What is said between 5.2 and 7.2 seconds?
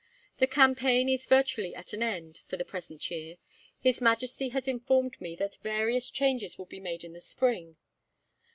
me that various changes will be made in